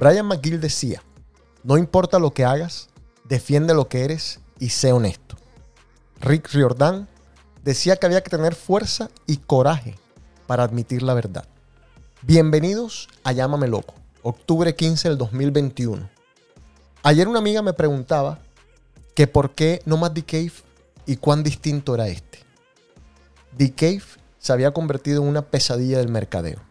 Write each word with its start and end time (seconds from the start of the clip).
Brian 0.00 0.24
McGill 0.24 0.62
decía, 0.62 1.02
no 1.62 1.76
importa 1.76 2.18
lo 2.18 2.32
que 2.32 2.46
hagas, 2.46 2.88
defiende 3.24 3.74
lo 3.74 3.86
que 3.88 4.02
eres 4.02 4.40
y 4.58 4.70
sé 4.70 4.92
honesto. 4.92 5.36
Rick 6.22 6.48
Riordan 6.54 7.06
decía 7.62 7.96
que 7.96 8.06
había 8.06 8.22
que 8.22 8.30
tener 8.30 8.54
fuerza 8.54 9.10
y 9.26 9.36
coraje 9.36 9.98
para 10.46 10.62
admitir 10.62 11.02
la 11.02 11.12
verdad. 11.12 11.44
Bienvenidos 12.22 13.10
a 13.24 13.32
Llámame 13.32 13.68
Loco, 13.68 13.92
octubre 14.22 14.74
15 14.74 15.10
del 15.10 15.18
2021. 15.18 16.08
Ayer 17.02 17.28
una 17.28 17.40
amiga 17.40 17.60
me 17.60 17.74
preguntaba 17.74 18.38
que 19.14 19.26
por 19.26 19.50
qué 19.50 19.82
no 19.84 19.98
más 19.98 20.14
The 20.14 20.24
Cave 20.24 20.52
y 21.04 21.16
cuán 21.16 21.42
distinto 21.42 21.94
era 21.94 22.08
este. 22.08 22.38
The 23.54 23.74
Cave 23.74 24.04
se 24.38 24.54
había 24.54 24.72
convertido 24.72 25.20
en 25.20 25.28
una 25.28 25.42
pesadilla 25.42 25.98
del 25.98 26.08
mercadeo 26.08 26.69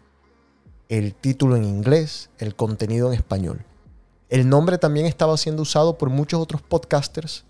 el 0.90 1.14
título 1.14 1.56
en 1.56 1.66
inglés, 1.66 2.32
el 2.40 2.56
contenido 2.56 3.08
en 3.08 3.14
español. 3.14 3.64
El 4.28 4.50
nombre 4.50 4.80
también 4.80 5.06
estaba 5.06 5.38
siendo 5.38 5.62
usado 5.62 6.00
por 6.00 6.09
muchos 6.09 6.42
otros 6.42 6.64
podcasters 6.64 7.46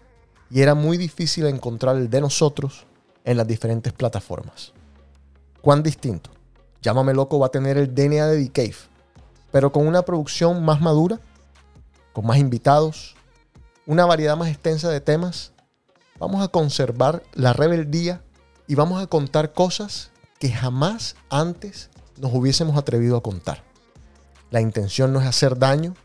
y 0.52 0.62
era 0.62 0.76
muy 0.76 0.98
difícil 0.98 1.46
encontrar 1.46 1.96
el 1.96 2.09
de 2.09 2.20
nosotros 2.20 2.86
en 3.23 3.38
las 3.38 3.48
diferentes 3.48 3.94
plataformas. 3.94 4.73
¿Cuán 5.62 5.84
distinto? 5.84 6.30
Llámame 6.81 7.14
loco 7.14 7.40
va 7.40 7.48
a 7.48 7.52
tener 7.52 7.78
el 7.78 7.96
DNA 7.96 8.28
de 8.28 8.50
The 8.50 8.73
pero 9.52 9.72
con 9.72 9.88
una 9.88 10.02
producción 10.02 10.64
más 10.64 10.81
madura, 10.81 11.20
con 12.12 12.26
más 12.26 12.38
invitados, 12.38 13.16
una 13.86 14.06
variedad 14.06 14.36
más 14.36 14.50
extensa 14.50 14.90
de 14.90 15.00
temas. 15.00 15.53
Vamos 16.20 16.44
a 16.44 16.50
conservar 16.50 17.24
la 17.34 17.53
rebeldía 17.53 18.22
y 18.68 18.76
vamos 18.76 19.02
a 19.02 19.08
contar 19.08 19.53
cosas 19.53 20.12
que 20.40 20.52
jamás 20.52 21.16
antes 21.30 21.90
nos 22.20 22.34
hubiésemos 22.34 22.78
atrevido 22.78 23.17
a 23.17 23.23
contar. 23.23 23.64
La 24.52 24.62
intención 24.62 25.14
no 25.14 25.22
es 25.22 25.28
hacer 25.28 25.58
daño, 25.58 25.95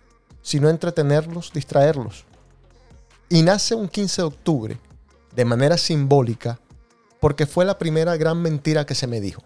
sino 0.43 0.69
entretenerlos, 0.69 1.53
distraerlos. 1.53 2.25
Y 3.29 3.43
nace 3.43 3.75
un 3.75 3.89
15 3.89 4.23
de 4.23 4.27
octubre, 4.27 4.79
de 5.35 5.45
manera 5.45 5.77
simbólica, 5.77 6.61
porque 7.21 7.47
fue 7.47 7.65
la 7.65 7.79
primera 7.79 8.17
gran 8.17 8.41
mentira 8.43 8.85
que 8.85 8.95
se 8.95 9.07
me 9.07 9.21
dijo. 9.21 9.43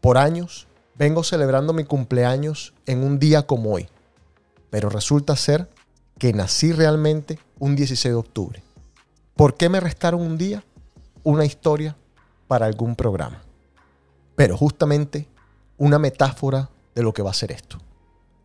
Por 0.00 0.16
años 0.16 0.68
vengo 0.94 1.24
celebrando 1.24 1.72
mi 1.72 1.84
cumpleaños 1.84 2.72
en 2.86 3.02
un 3.02 3.18
día 3.18 3.46
como 3.46 3.72
hoy, 3.72 3.88
pero 4.70 4.88
resulta 4.88 5.34
ser 5.36 5.68
que 6.18 6.32
nací 6.32 6.72
realmente 6.72 7.38
un 7.58 7.74
16 7.74 8.12
de 8.12 8.18
octubre. 8.18 8.62
¿Por 9.34 9.56
qué 9.56 9.68
me 9.68 9.80
restaron 9.80 10.20
un 10.20 10.38
día? 10.38 10.62
Una 11.22 11.44
historia 11.44 11.96
para 12.46 12.66
algún 12.66 12.94
programa. 12.94 13.42
Pero 14.36 14.56
justamente 14.56 15.26
una 15.80 15.98
metáfora 15.98 16.68
de 16.94 17.02
lo 17.02 17.14
que 17.14 17.22
va 17.22 17.30
a 17.30 17.34
ser 17.34 17.52
esto. 17.52 17.78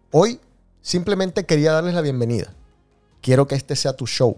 Hoy 0.09 0.39
simplemente 0.81 1.45
quería 1.45 1.73
darles 1.73 1.94
la 1.94 2.00
bienvenida. 2.00 2.53
Quiero 3.22 3.45
que 3.45 3.55
este 3.55 3.75
sea 3.75 3.97
tu 3.97 4.08
show. 4.08 4.38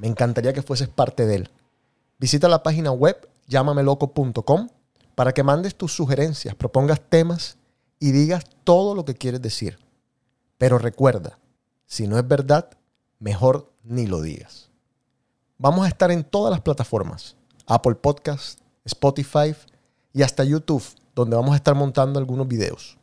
Me 0.00 0.08
encantaría 0.08 0.52
que 0.52 0.60
fueses 0.60 0.88
parte 0.88 1.26
de 1.26 1.36
él. 1.36 1.50
Visita 2.18 2.48
la 2.48 2.64
página 2.64 2.90
web 2.90 3.28
llámameloco.com 3.46 4.68
para 5.14 5.32
que 5.32 5.44
mandes 5.44 5.76
tus 5.76 5.94
sugerencias, 5.94 6.56
propongas 6.56 7.00
temas 7.08 7.56
y 8.00 8.10
digas 8.10 8.42
todo 8.64 8.96
lo 8.96 9.04
que 9.04 9.14
quieres 9.14 9.40
decir. 9.40 9.78
Pero 10.58 10.78
recuerda, 10.78 11.38
si 11.86 12.08
no 12.08 12.18
es 12.18 12.26
verdad, 12.26 12.68
mejor 13.20 13.70
ni 13.84 14.08
lo 14.08 14.20
digas. 14.20 14.70
Vamos 15.56 15.84
a 15.84 15.88
estar 15.88 16.10
en 16.10 16.24
todas 16.24 16.50
las 16.50 16.62
plataformas, 16.62 17.36
Apple 17.66 17.94
Podcast, 17.94 18.58
Spotify 18.84 19.54
y 20.12 20.22
hasta 20.22 20.42
YouTube 20.42 20.82
donde 21.14 21.36
vamos 21.36 21.52
a 21.52 21.56
estar 21.56 21.74
montando 21.74 22.18
algunos 22.18 22.48
videos. 22.48 22.98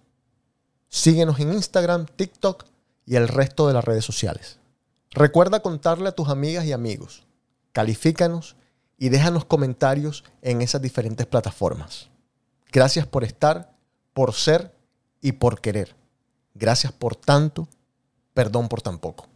Síguenos 0.89 1.39
en 1.39 1.53
Instagram, 1.53 2.05
TikTok 2.05 2.65
y 3.05 3.15
el 3.15 3.27
resto 3.27 3.67
de 3.67 3.73
las 3.73 3.85
redes 3.85 4.05
sociales. 4.05 4.59
Recuerda 5.11 5.61
contarle 5.61 6.09
a 6.09 6.11
tus 6.13 6.29
amigas 6.29 6.65
y 6.65 6.71
amigos. 6.71 7.25
Califícanos 7.71 8.55
y 8.97 9.09
déjanos 9.09 9.45
comentarios 9.45 10.23
en 10.41 10.61
esas 10.61 10.81
diferentes 10.81 11.25
plataformas. 11.25 12.09
Gracias 12.71 13.07
por 13.07 13.23
estar, 13.23 13.73
por 14.13 14.33
ser 14.33 14.75
y 15.21 15.33
por 15.33 15.61
querer. 15.61 15.95
Gracias 16.53 16.91
por 16.91 17.15
tanto, 17.15 17.67
perdón 18.33 18.69
por 18.69 18.81
tan 18.81 18.99
poco. 18.99 19.30